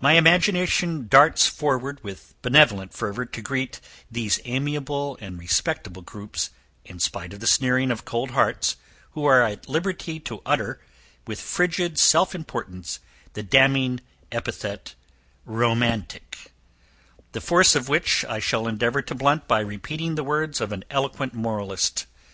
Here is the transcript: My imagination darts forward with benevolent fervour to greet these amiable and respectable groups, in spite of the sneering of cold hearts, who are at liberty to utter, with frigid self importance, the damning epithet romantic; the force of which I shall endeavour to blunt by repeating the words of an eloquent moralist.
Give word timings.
My 0.00 0.14
imagination 0.14 1.08
darts 1.08 1.46
forward 1.46 2.02
with 2.02 2.34
benevolent 2.40 2.94
fervour 2.94 3.26
to 3.26 3.42
greet 3.42 3.82
these 4.10 4.40
amiable 4.46 5.18
and 5.20 5.38
respectable 5.38 6.00
groups, 6.00 6.48
in 6.86 6.98
spite 6.98 7.34
of 7.34 7.40
the 7.40 7.46
sneering 7.46 7.90
of 7.90 8.06
cold 8.06 8.30
hearts, 8.30 8.76
who 9.10 9.26
are 9.26 9.42
at 9.44 9.68
liberty 9.68 10.18
to 10.20 10.40
utter, 10.46 10.80
with 11.26 11.38
frigid 11.38 11.98
self 11.98 12.34
importance, 12.34 12.98
the 13.34 13.42
damning 13.42 14.00
epithet 14.30 14.94
romantic; 15.44 16.50
the 17.32 17.42
force 17.42 17.74
of 17.74 17.90
which 17.90 18.24
I 18.24 18.38
shall 18.38 18.66
endeavour 18.66 19.02
to 19.02 19.14
blunt 19.14 19.46
by 19.48 19.60
repeating 19.60 20.14
the 20.14 20.24
words 20.24 20.62
of 20.62 20.72
an 20.72 20.82
eloquent 20.88 21.34
moralist. 21.34 22.06